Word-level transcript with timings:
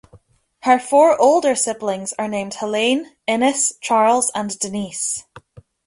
Her 0.63 0.79
four 0.79 1.15
older 1.21 1.53
siblings 1.53 2.11
are 2.17 2.27
named 2.27 2.55
Helene, 2.55 3.15
Ines, 3.27 3.73
Charles 3.81 4.31
and 4.33 4.57
Denise. 4.57 5.27